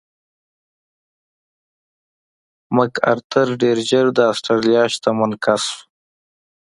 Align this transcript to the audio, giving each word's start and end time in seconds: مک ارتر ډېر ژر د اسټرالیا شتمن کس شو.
مک 2.75 2.93
ارتر 3.11 3.47
ډېر 3.61 3.77
ژر 3.89 4.05
د 4.17 4.19
اسټرالیا 4.31 4.83
شتمن 4.93 5.31
کس 5.43 5.63
شو. 5.73 5.79